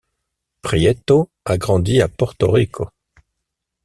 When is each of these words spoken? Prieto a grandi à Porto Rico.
Prieto 0.63 1.29
a 1.45 1.57
grandi 1.59 2.01
à 2.01 2.07
Porto 2.07 2.49
Rico. 2.49 2.89